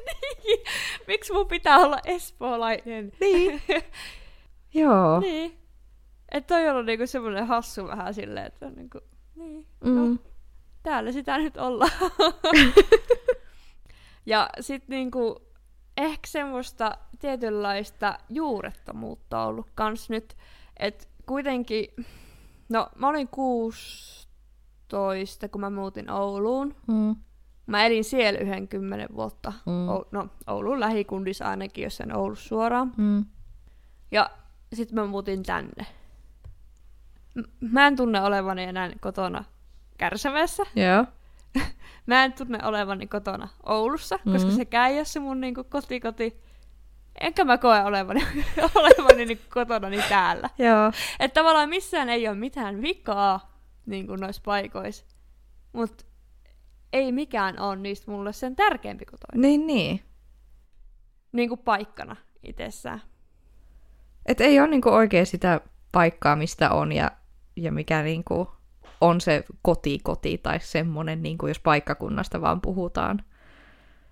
[0.47, 0.65] niin.
[1.07, 3.13] Miksi mun pitää olla espoolainen?
[3.21, 3.63] Niin.
[4.75, 5.21] Joo.
[5.21, 5.59] Niin.
[6.33, 9.01] Että toi on ollut niinku semmoinen hassu vähän silleen, että niinku,
[9.35, 9.95] niin, mm.
[9.95, 10.17] no,
[10.83, 11.91] täällä sitä nyt ollaan.
[14.27, 15.47] ja sit niinku,
[15.97, 20.37] ehkä semmoista tietynlaista juurettomuutta on ollut kans nyt,
[20.77, 21.89] että kuitenkin,
[22.69, 26.75] no mä olin 16, kun mä muutin Ouluun.
[26.87, 27.17] Mm.
[27.67, 29.53] Mä elin siellä yhden kymmenen vuotta.
[29.67, 29.89] Mm.
[29.89, 32.93] O- no, Oulun lähikundissa ainakin, jos en ollut suoraan.
[32.97, 33.25] Mm.
[34.11, 34.31] Ja
[34.75, 35.87] sitten mä muutin tänne.
[37.35, 39.45] M- mä en tunne olevani enää kotona
[39.99, 40.63] kärsävässä.
[40.87, 41.05] Joo.
[42.07, 44.33] mä en tunne olevani kotona Oulussa, mm.
[44.33, 46.43] koska se käy se mun niinku kotikoti.
[47.21, 48.27] Enkä mä koe olevani,
[48.75, 50.51] olevani niinku kotona niin täällä.
[50.59, 50.93] Joo.
[51.21, 55.05] Että tavallaan missään ei ole mitään vikaa niin noissa paikoissa.
[55.73, 56.05] Mutta
[56.97, 59.41] ei mikään ole niistä mulle sen tärkeämpi kuin toi.
[59.41, 60.01] Niin, niin.
[61.33, 63.03] Niin kuin paikkana itsessään.
[64.27, 65.61] Et ei ole niinku oikein sitä
[65.93, 67.11] paikkaa, mistä on ja,
[67.57, 68.49] ja mikä niinku
[69.01, 73.25] on se koti-koti tai semmonen, niinku jos paikkakunnasta vaan puhutaan.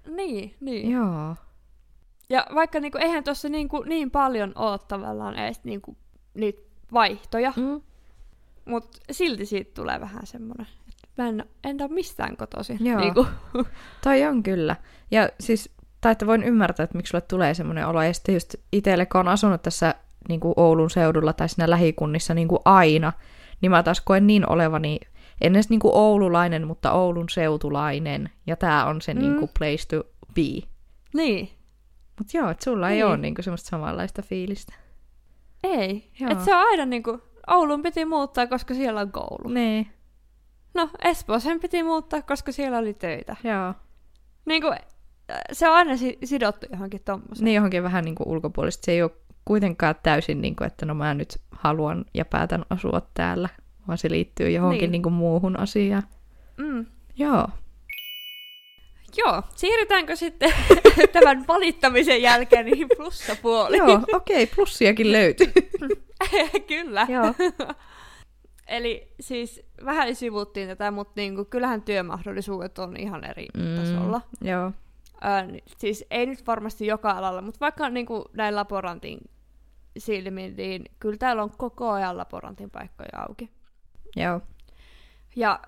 [0.09, 0.91] Niin, niin.
[0.91, 1.37] Joo.
[2.29, 5.97] Ja vaikka niinku, eihän tuossa niinku, niin paljon ole tavallaan edes niinku,
[6.35, 7.81] niitä vaihtoja, mm.
[8.65, 10.67] mutta silti siitä tulee vähän semmoinen,
[11.19, 12.79] mä en, en ole mistään kotoisin.
[12.81, 13.01] Joo.
[13.01, 13.27] Niin kuin.
[14.05, 14.77] Toi on kyllä.
[15.11, 18.03] Ja siis, tai että voin ymmärtää, että miksi sulle tulee semmoinen olo.
[18.03, 19.95] Ja sitten just itselle, kun on asunut tässä
[20.29, 23.13] niin kuin Oulun seudulla tai siinä lähikunnissa niin kuin aina,
[23.61, 25.01] niin mä taas koen niin olevani,
[25.41, 28.31] en edes niin kuin oululainen, mutta Oulun seutulainen.
[28.47, 29.21] Ja tää on se mm.
[29.21, 30.69] niin kuin place to be.
[31.15, 31.49] Niin.
[32.19, 32.97] Mut joo, että sulla niin.
[32.97, 34.75] ei ole niin kuin semmoista samanlaista fiilistä.
[35.65, 36.11] Ei.
[36.31, 39.49] Että se on aina niin kuin, Oulun piti muuttaa, koska siellä on koulu.
[39.49, 39.94] Niin.
[40.75, 43.37] No, Espooseen piti muuttaa, koska siellä oli töitä.
[43.45, 43.75] Joo.
[44.45, 47.45] Niin kuin, äh, se on aina si- sidottu johonkin tommoseen.
[47.45, 48.85] Niin johonkin vähän niin kuin ulkopuolista.
[48.85, 49.11] Se ei ole
[49.45, 53.49] kuitenkaan täysin niin kuin, että no mä nyt haluan ja päätän asua täällä,
[53.89, 54.93] vaan se liittyy johonkin niin.
[54.93, 56.03] Niin kuin muuhun asiaan.
[56.57, 56.87] Mm.
[57.17, 57.49] Joo.
[59.17, 60.53] Joo, siirrytäänkö sitten
[61.13, 63.79] tämän valittamisen jälkeen niihin plussapuoliin?
[63.79, 65.53] Joo, okei, okay, plussiakin löytyy.
[66.69, 67.07] Kyllä.
[67.11, 67.35] Joo.
[68.67, 74.21] eli siis vähän sivuttiin tätä, mutta niinku, kyllähän työmahdollisuudet on ihan eri mm, tasolla.
[74.41, 74.73] Joo.
[75.15, 79.19] Ö, siis ei nyt varmasti joka alalla, mutta vaikka niinku näin laborantin
[79.99, 83.51] silmin, niin kyllä täällä on koko ajan laborantin paikkoja auki.
[84.17, 84.41] Joo.
[85.37, 85.61] Ja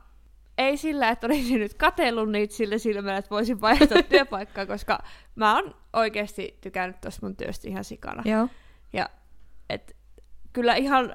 [0.58, 4.98] ei sillä, että olisin nyt katellut niitä sillä silmällä, että voisin vaihtaa työpaikkaa, koska
[5.34, 8.22] mä oon oikeasti tykännyt tuosta mun työstä ihan sikana.
[8.24, 8.48] Joo.
[8.92, 9.10] Ja
[9.70, 9.96] et,
[10.52, 11.14] kyllä ihan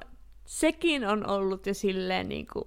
[0.52, 2.64] sekin on ollut jo silleen niin, kuin,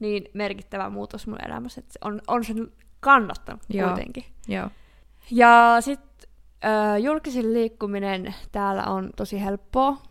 [0.00, 3.88] niin merkittävä muutos mun elämässä, että on, on sen kannattanut Joo.
[3.88, 4.24] kuitenkin.
[4.48, 4.68] Joo.
[5.30, 6.28] Ja sitten
[7.02, 10.02] julkisen liikkuminen täällä on tosi helppoa,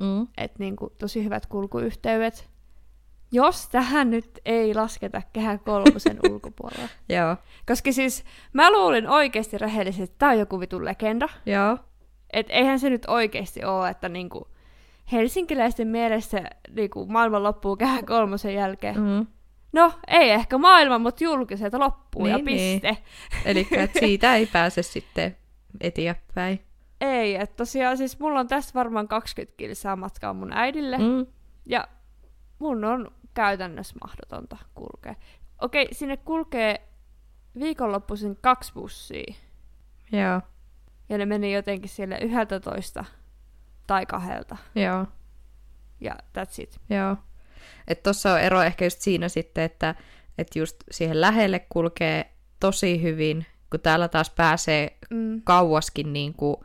[0.00, 0.26] Mm.
[0.36, 2.50] että niinku, tosi hyvät kulkuyhteydet.
[3.32, 6.88] Jos tähän nyt ei lasketa kehä kolmosen ulkopuolella.
[7.08, 7.36] Joo.
[7.66, 11.28] Koska siis mä luulin oikeasti rehellisesti, että tää on joku vitun legenda.
[11.46, 11.78] Joo.
[12.32, 14.48] Et eihän se nyt oikeasti ole, että niinku
[15.12, 19.00] helsinkiläisten mielestä niinku maailman loppuu kehä kolmosen jälkeen.
[19.00, 19.26] Mm.
[19.72, 22.80] No, ei ehkä maailma, mutta julkiselta loppuu ja Niin, niin.
[22.80, 23.02] piste.
[23.44, 23.68] Eli
[24.00, 25.36] siitä ei pääse sitten
[25.80, 26.60] eteenpäin.
[27.00, 30.98] Ei, että tosiaan siis mulla on tässä varmaan 20 kilsaa matkaa mun äidille.
[30.98, 31.26] Mm.
[31.66, 31.88] Ja
[32.58, 35.14] mun on käytännössä mahdotonta kulkea.
[35.60, 36.88] Okei, sinne kulkee
[37.60, 39.34] viikonloppuisin kaksi bussia.
[40.12, 40.40] Joo.
[41.08, 43.04] Ja ne meni jotenkin siellä 11
[43.86, 44.56] tai kahdelta.
[44.74, 45.06] Joo.
[46.00, 46.80] Ja that's it.
[46.90, 47.16] Joo.
[47.88, 49.94] Että tuossa on ero ehkä just siinä sitten, että,
[50.38, 55.40] että just siihen lähelle kulkee tosi hyvin, kun täällä taas pääsee Mm.
[55.44, 56.56] kauaskin niin kuin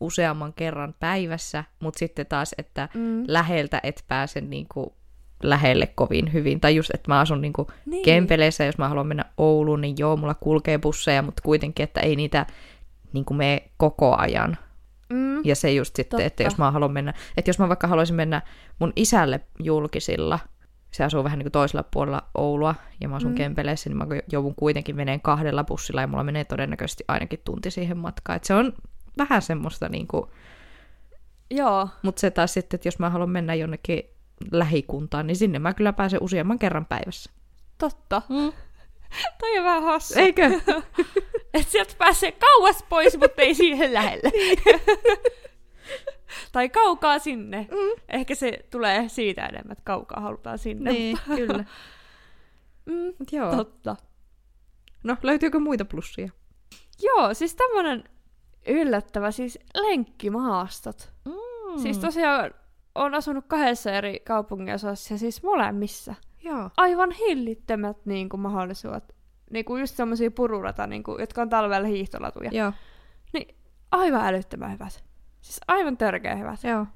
[0.00, 3.24] useamman kerran päivässä, mutta sitten taas, että Mm.
[3.28, 4.90] läheltä et pääse niin kuin
[5.42, 6.60] lähelle kovin hyvin.
[6.60, 8.04] Tai just, että mä asun niin kuin Niin.
[8.04, 12.16] Kempeleissä, jos mä haluan mennä Ouluun, niin joo, mulla kulkee busseja, mutta kuitenkin, että ei
[12.16, 12.46] niitä
[13.12, 14.58] niin kuin mene koko ajan.
[15.10, 15.40] Mm.
[15.44, 16.24] Ja se just sitten, Totta.
[16.26, 18.42] että jos mä haluan mennä, että jos mä vaikka haluaisin mennä
[18.78, 20.38] mun isälle julkisilla,
[20.90, 23.34] se asuu vähän niin kuin toisella puolella Oulua, ja mä asun Mm.
[23.36, 27.98] Kempeleissä, niin mä joudun kuitenkin meneen kahdella bussilla, ja mulla menee todennäköisesti ainakin tunti siihen
[27.98, 28.36] matkaan.
[28.36, 28.72] Että se on
[29.18, 30.24] vähän semmoista niin kuin,
[31.50, 31.88] Joo.
[32.02, 34.02] mutta se taas sitten, että jos mä haluan mennä jonnekin
[34.52, 37.30] lähikuntaan, niin sinne mä kyllä pääsen useamman kerran päivässä.
[37.78, 38.22] Totta.
[38.28, 38.52] Mm.
[39.40, 40.18] Toi on vähän hassu.
[40.18, 40.42] Eikö?
[41.54, 44.32] Että sieltä pääsee kauas pois, mutta ei siihen lähelle.
[46.52, 47.68] tai kaukaa sinne.
[47.70, 48.02] Mm.
[48.08, 50.92] Ehkä se tulee siitä enemmän, että kaukaa halutaan sinne.
[50.92, 51.64] Niin, kyllä.
[52.86, 53.56] Mm, Mut Joo.
[53.56, 53.96] totta.
[55.04, 56.30] No, löytyykö muita plussia?
[57.02, 58.04] Joo, siis tämmönen
[58.66, 61.12] yllättävä, siis lenkkimaastot.
[61.24, 61.82] Mm.
[61.82, 62.54] Siis tosiaan
[62.94, 66.14] on asunut kahdessa eri kaupunginosassa ja siis molemmissa.
[66.42, 66.70] Joo.
[66.76, 69.14] Aivan hillittömät niin kuin, mahdollisuudet.
[69.50, 72.50] Niin kuin just semmosia pururata, niin kuin, jotka on talvella hiihtolatuja.
[72.52, 72.72] Joo.
[73.92, 75.04] Aivan älyttömän hyvät.
[75.40, 76.64] Siis aivan törkeä hyvät.
[76.64, 76.86] Joo.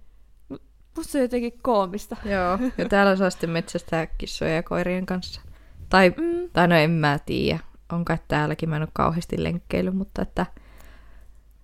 [0.96, 2.16] Musta se on jotenkin koomista.
[2.24, 2.58] Joo.
[2.78, 5.40] Ja täällä saa sitten metsästää kissoja ja koirien kanssa.
[5.88, 6.50] Tai, Mm.
[6.52, 7.58] tai no en mä tiedä.
[7.92, 10.46] On kai täälläkin, mä en ole kauheasti lenkkeily, mutta että...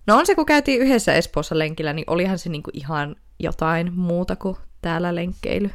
[0.07, 4.35] No on se, kun käytiin yhdessä Espoossa lenkillä, niin olihan se niinku ihan jotain muuta
[4.35, 5.69] kuin täällä lenkkeily.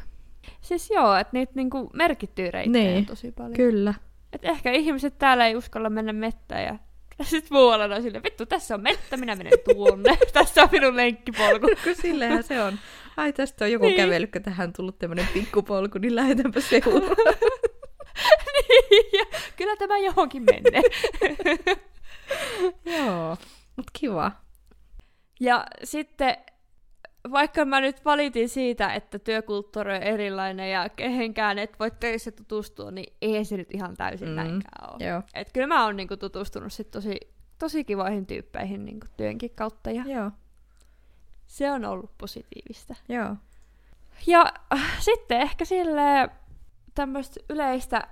[0.61, 3.05] Siis joo, että niitä niinku merkittyy reittejä Niin.
[3.05, 3.53] tosi paljon.
[3.53, 3.93] Kyllä.
[4.33, 6.75] Et ehkä ihmiset täällä ei uskalla mennä mettään ja
[7.23, 10.17] sitten muualla on silleen, vittu, tässä on mettä, minä menen tuonne.
[10.33, 11.67] tässä on minun lenkkipolku.
[11.83, 12.79] Kun silleenhän se on.
[13.17, 13.95] Ai tästä on joku Niin.
[13.97, 14.05] niin.
[14.07, 17.15] kävellyt, kun tähän tullut tämmönen pikkupolku, niin lähetänpä seuraan.
[19.19, 20.81] ja kyllä tämä johonkin menee.
[22.85, 23.37] Joo.
[23.75, 24.31] Mut kiva.
[25.39, 26.37] ja sitten,
[27.31, 32.91] vaikka mä nyt valitin siitä, että työkulttuuri on erilainen ja kehenkään et voi töissä tutustua,
[32.91, 34.31] niin ei se nyt ihan täysin mm.
[34.31, 34.35] Mm.
[34.35, 35.09] näinkään ole.
[35.09, 35.21] Joo.
[35.33, 37.17] Et kyllä mä oon niinku tutustunut sit tosi,
[37.59, 40.31] tosi kivoihin tyyppeihin niinku työnkin kautta ja Joo.
[41.47, 42.95] se on ollut positiivista.
[43.09, 43.35] Joo.
[44.27, 46.29] Ja äh, sitten ehkä sille
[46.95, 48.07] tämmöistä yleistä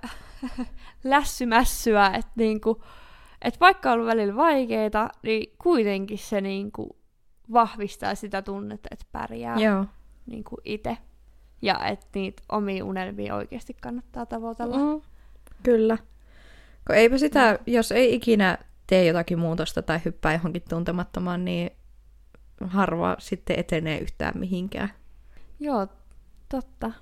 [1.04, 2.82] lässymässyä, että niinku,
[3.42, 6.95] et vaikka on ollut välillä vaikeita, niin kuitenkin se niinku
[7.52, 9.84] vahvistaa sitä tunnetta, että pärjää Joo.
[10.26, 10.98] niinku itse.
[11.62, 14.76] Ja että niitä omia unelmia oikeasti kannattaa tavoitella.
[14.76, 15.00] Mm.
[15.62, 15.98] Kyllä.
[16.86, 21.70] Kun eipä sitä, jos ei ikinä tee jotakin muutosta tai hyppää johonkin tuntemattomaan, niin
[22.60, 24.92] harva sitten etenee yhtään mihinkään.
[25.60, 25.86] Joo,
[26.48, 26.92] totta.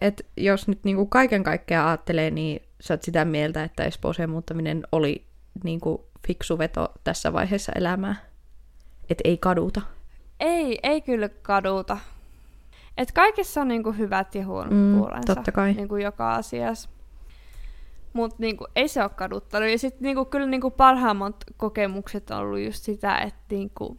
[0.00, 4.82] Et jos nyt niinku kaiken kaikkiaan ajattelee, niin sä oot sitä mieltä, että Espooseen muuttaminen
[4.92, 5.26] oli
[5.64, 8.16] niinku fiksu veto tässä vaiheessa elämää.
[9.10, 9.80] Et ei kaduta.
[10.40, 11.98] Ei, ei kyllä kaduta.
[12.98, 15.34] Et kaikessa on niinku hyvät ja huonot Mm, puolensa.
[15.34, 15.72] totta kai.
[15.72, 16.88] Niinku joka asiassa.
[18.12, 19.68] Mutta niinku, ei se ole kaduttanut.
[19.70, 23.98] Ja sitten niinku, kyllä niinku parhaimmat kokemukset on ollut just sitä, että niinku,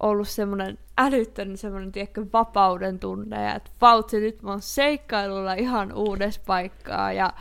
[0.00, 5.92] ollut semmoinen älyttönen semmoinen, tiedätkö, vapauden tunne, ja että vautsi, nyt mä oon seikkailulla ihan
[5.92, 7.32] uudessa paikkaa, ja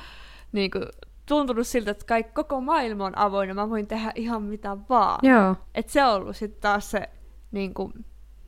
[0.51, 0.85] niin kuin,
[1.27, 5.19] tuntunut siltä, että kaikki, koko maailma on avoin, ja mä voin tehdä ihan mitä vaan.
[5.23, 7.09] Joo, Et se on ollut sitten taas se
[7.51, 7.93] niin kuin,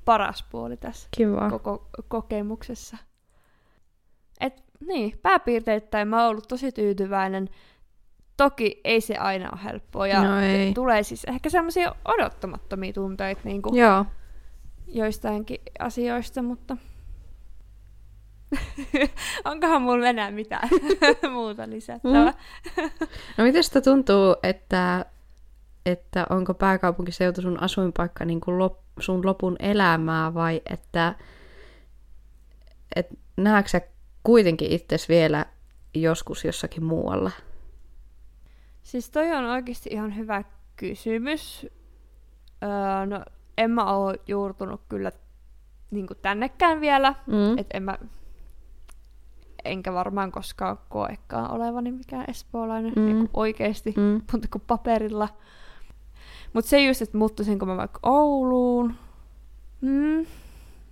[0.05, 1.49] paras puoli tässä kiva.
[1.49, 2.97] koko kokemuksessa.
[4.39, 7.49] Et niin, pääpiirteittäin mä oon ollut tosi tyytyväinen.
[8.37, 10.73] Toki ei se aina ole helppoa ja No ei.
[10.73, 14.05] tulee siis ehkä semmoisia odottamattomia tunteita niin kuin Joo.
[14.87, 16.77] joistainkin asioista, mutta
[19.45, 20.69] onkohan mulla enää mitään
[21.33, 22.33] muuta lisättävää.
[23.37, 25.05] No miten sitä tuntuu, että,
[25.85, 31.15] että onko pääkaupunkiseutu sun asuinpaikka niin kuin lop, sun lopun elämää vai että
[32.95, 33.81] et näetkö sä
[34.23, 35.45] kuitenkin itses vielä
[35.93, 37.31] joskus jossakin muualla?
[38.83, 40.43] Siis toi on oikeasti ihan hyvä
[40.75, 41.67] kysymys.
[42.63, 43.25] Öö, no,
[43.57, 45.11] en mä oo juurtunut kyllä
[45.91, 47.15] niin tännekään vielä.
[47.27, 47.57] Mm.
[47.57, 47.97] Et en mä,
[49.65, 53.05] enkä varmaan koskaan koekaan olevani mikään espoolainen Mm.
[53.05, 54.21] niin oikeasti, mm.
[54.31, 55.29] Mutta kuin paperilla.
[56.53, 58.93] Mutta se just, että muuttuisinko mä vaikka Ouluun,
[59.81, 60.25] mm,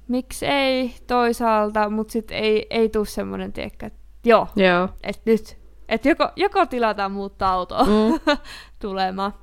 [0.07, 4.89] miksi ei toisaalta, mutta sitten ei, ei tule semmoinen, tiekkä, että joo, Joo.
[5.03, 5.57] että nyt,
[5.89, 8.19] että joko, joko tilataan muuttaa autoa Mm.
[8.81, 9.33] tulemaan.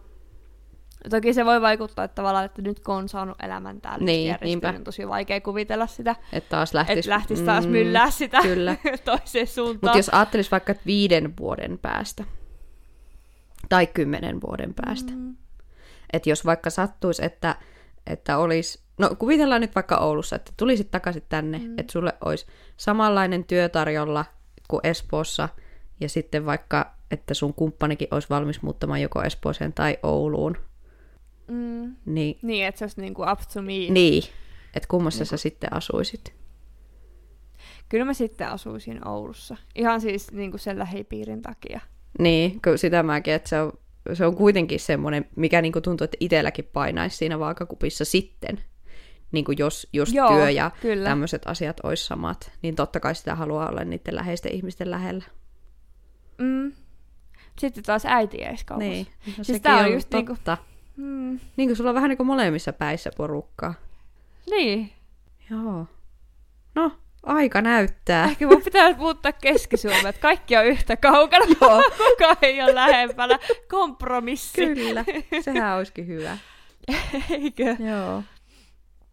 [1.11, 4.47] Toki se voi vaikuttaa että tavallaan, että nyt kun on saanut elämän täällä Niin, järjestyä,
[4.47, 4.69] niinpä.
[4.71, 8.77] niin on tosi vaikea kuvitella sitä, Että taas lähtis, että lähtisi taas myllää sitä Kyllä.
[9.05, 9.79] toiseen suuntaan.
[9.83, 12.25] Mutta jos ajattelis vaikka viiden vuoden päästä
[13.69, 15.37] tai kymmenen vuoden päästä, Mm.
[16.13, 17.57] että jos vaikka sattuisi, että,
[18.07, 21.79] että olisi, no kuvitellaan nyt vaikka Oulussa, että tulisit takaisin tänne, mm.
[21.79, 24.25] että sulle olisi samanlainen työ tarjolla
[24.69, 25.49] kuin Espoossa,
[26.01, 30.57] ja sitten vaikka, että sun kumppanikin olisi valmis muuttamaan joko Espooseen tai Ouluun,
[31.51, 31.97] Mm.
[32.07, 33.73] niin, Niin, että se olisi niinku up to me.
[33.91, 34.23] niin
[34.75, 36.35] että kummassa sä sitten asuisit.
[37.89, 39.57] Kyllä mä sitten asuisin Oulussa.
[39.75, 41.81] Ihan siis niinku sen lähipiirin takia.
[42.19, 43.73] Niin, kun sitä mäkin, että se on,
[44.13, 48.61] se on kuitenkin semmoinen, mikä niinku tuntuu, että itselläkin painaisi siinä vaakakupissa sitten.
[49.33, 51.09] Niin kuin jos, jos Joo, työ ja kyllä.
[51.09, 55.25] tämmöiset asiat olisi samat, niin totta kai sitä haluaa olla niiden läheisten ihmisten lähellä.
[56.39, 56.73] Mm.
[57.59, 58.79] Sitten taas äiti jäisi kauas.
[58.79, 60.59] Niin, no, Siis sekin tää on on just niinku- totta.
[61.01, 61.41] Mm.
[61.57, 63.75] Niin kuin sulla on vähän niin kuin molemmissa päissä porukkaa.
[64.51, 64.93] Niin.
[65.51, 65.87] Joo.
[66.75, 68.25] No, aika näyttää.
[68.25, 69.77] Ehkä mun pitää muuttaa keski
[70.09, 71.83] että kaikki on yhtä kaukana, Joo.
[71.99, 73.39] kukaan ei ole lähempänä.
[73.71, 74.67] Kompromissi.
[74.67, 75.05] Kyllä,
[75.41, 76.39] sehän olisikin hyvä.
[77.31, 77.77] Eikö?
[77.91, 78.23] Joo.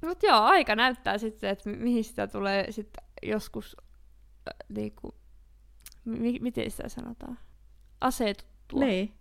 [0.06, 3.78] Mutta joo, aika näyttää sitten, että mi- mihin sitä tulee sitten joskus,
[4.48, 5.16] äh, niinku,
[6.06, 7.40] mi- miten sitä sanotaan,
[8.02, 8.80] asetuttua.
[8.80, 9.14] Niin.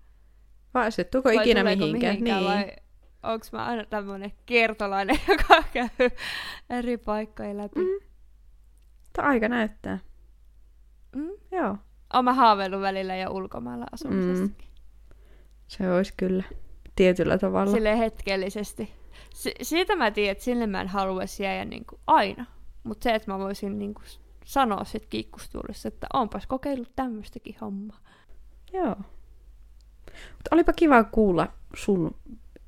[0.77, 2.17] Vai asettuuko Vai ikinä tuleeko mihinkään?
[2.21, 2.45] Niin.
[2.45, 2.73] Vai
[3.23, 6.11] onko mä aina tämmönen kiertolainen, joka käy
[6.71, 7.81] eri paikkoja läpi?
[7.81, 8.07] Mm.
[9.05, 9.99] Mutta aika näyttää.
[11.17, 11.31] Mm.
[11.53, 11.77] Joo.
[12.15, 14.47] Oon mä haaveillut välillä jo ulkomailla asumisesta.
[14.47, 14.55] Mm.
[15.69, 16.45] Se olisi kyllä
[16.97, 17.73] tietyllä tavalla.
[17.73, 18.93] Silleen hetkellisesti.
[19.35, 22.47] Si- siitä mä tiedän, että sinne mä en haluaisi jäädä niinku aina.
[22.85, 24.03] Mutta se, että mä voisin niinku
[24.45, 27.99] sanoa sit kiikkustuulissa, että onpas kokeillut tämmöistäkin hommaa.
[28.73, 28.97] Joo.
[30.37, 32.15] Mutta olipa kiva kuulla sun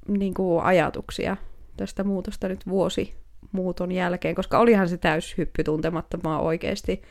[0.09, 1.37] niin kuin, ajatuksia
[1.76, 3.14] tästä muutosta nyt vuosi
[3.52, 7.02] muuton jälkeen, koska olihan se täys hyppy tuntemattomaa oikeasti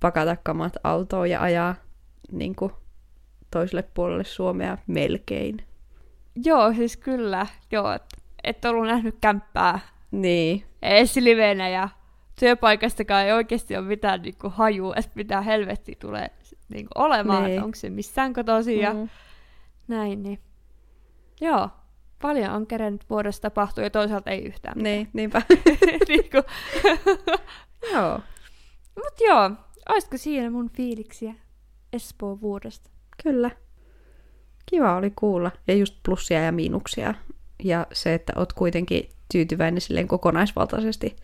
[0.00, 1.74] pakata kamat autoon ja ajaa
[2.32, 2.72] niin kuin,
[3.50, 5.56] toiselle puolelle Suomea melkein.
[6.44, 7.46] Joo, siis kyllä.
[7.70, 8.02] Joo, et,
[8.44, 9.78] et ollut nähnyt kämppää
[10.10, 11.88] Niin, edes livenä ja
[12.40, 16.30] työpaikastakaan ei oikeasti ole mitään niinku hajua, että mitä helvetti tulee
[16.68, 17.52] niinku olemaan, Niin.
[17.54, 19.08] että onko se missään kotoisin ja Mm.
[19.88, 20.22] Näin.
[20.22, 20.38] Niin.
[21.40, 21.68] Joo,
[22.22, 24.94] paljon on kerennyt vuodessa tapahtua ja toisaalta ei yhtään mitään.
[24.94, 25.42] niin, niinpä.
[26.08, 26.36] niinku.
[27.92, 28.20] Joo,
[28.96, 29.50] Mut joo,
[29.88, 31.34] olisiko siinä mun fiiliksiä
[31.92, 32.90] Espoon vuodesta?
[33.22, 33.50] kyllä.
[34.66, 35.50] Kiva oli kuulla.
[35.66, 37.14] Ja just plussia ja miinuksia.
[37.64, 41.16] Ja se, että oot kuitenkin tyytyväinen silleen kokonaisvaltaisesti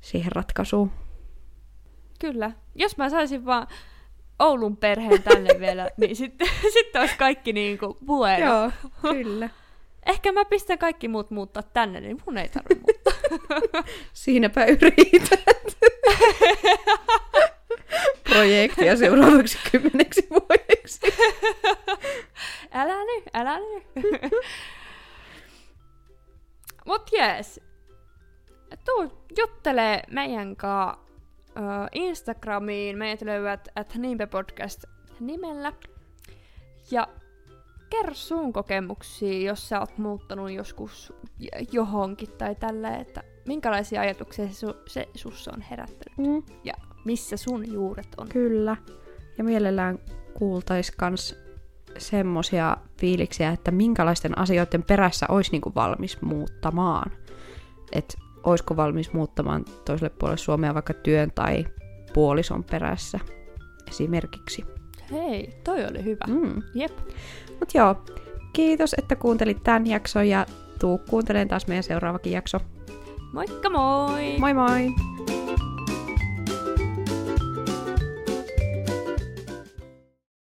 [0.00, 0.90] siihen ratkaisuun.
[2.20, 2.52] Kyllä.
[2.74, 3.66] Jos mä saisin vaan
[4.38, 8.46] Oulun perheen tänne vielä, niin sitten sit olisi kaikki niinku bueno.
[8.46, 8.70] Joo,
[9.02, 9.50] kyllä.
[10.06, 13.84] Ehkä mä pistän kaikki muut muuttaa tänne, niin mun ei tarvitse muuttaa.
[14.12, 15.78] Siinäpä yrität.
[18.24, 21.00] Projektia seuraavaksi kymmeneksi vuodeksi.
[22.72, 24.32] älä nyt, älä nyt.
[26.86, 27.60] Mut jees.
[28.84, 31.07] Tuu juttelee meidän ö,
[31.92, 32.98] Instagramiin.
[32.98, 33.92] Meidät löydät at
[34.30, 34.84] Podcast
[35.20, 35.72] nimellä.
[36.90, 37.08] Ja
[37.90, 41.12] kerro sun kokemuksia, jos sä oot muuttanut joskus
[41.72, 46.42] johonkin tai tällä, että minkälaisia ajatuksia se, su- se sussa on herättänyt Mm.
[46.64, 48.28] ja missä sun juuret on.
[48.28, 48.76] Kyllä.
[49.38, 49.98] Ja mielellään
[50.34, 51.36] kuultais kans
[51.98, 57.10] semmosia fiiliksiä, että minkälaisten asioiden perässä olisi niinku valmis muuttamaan.
[57.92, 61.66] Että olisiko valmis muuttamaan toiselle puolelle Suomea vaikka työn tai
[62.12, 63.20] puolison perässä
[63.88, 64.64] esimerkiksi.
[65.12, 66.24] Hei, toi oli hyvä.
[66.26, 66.62] Mm.
[66.74, 66.98] Jep.
[67.60, 68.04] Mut joo,
[68.52, 70.46] kiitos, että kuuntelit tämän jakson ja
[70.78, 72.60] tuu kuuntelemaan taas meidän seuraavakin jakso.
[73.32, 74.38] Moikka moi!
[74.38, 74.94] Moi moi!